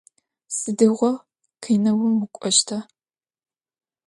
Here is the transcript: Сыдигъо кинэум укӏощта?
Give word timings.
Сыдигъо 0.57 1.11
кинэум 1.63 2.13
укӏощта? 2.25 2.77